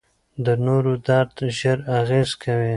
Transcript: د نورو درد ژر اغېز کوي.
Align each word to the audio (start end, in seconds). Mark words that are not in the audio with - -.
د 0.45 0.47
نورو 0.65 0.93
درد 1.07 1.35
ژر 1.57 1.79
اغېز 1.99 2.29
کوي. 2.43 2.69